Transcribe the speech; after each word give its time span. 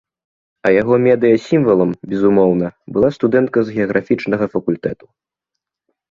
А 0.67 0.69
яго 0.81 0.95
медыя-сімвалам, 1.07 1.91
безумоўна, 2.13 2.67
была 2.95 3.09
студэнтка 3.17 3.59
з 3.67 3.75
геаграфічнага 3.75 4.45
факультэту. 4.55 5.05